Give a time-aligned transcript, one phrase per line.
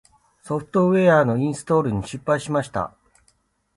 [0.41, 2.97] ソフトウェアのインストールに失敗しました。